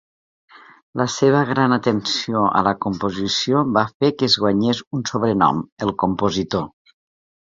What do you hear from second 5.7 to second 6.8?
"el compositor".